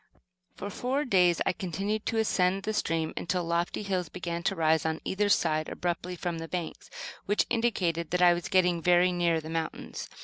[0.55, 4.83] For four days I continued to ascend the stream, until lofty hills began to rise
[4.83, 6.89] on either side abruptly from the banks;
[7.27, 10.09] which indicated that I was getting very near the mountains.